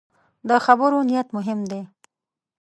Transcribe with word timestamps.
د 0.49 0.51
خبرو 0.65 0.97
نیت 1.09 1.27
مهم 1.37 1.59
دی 1.71 1.81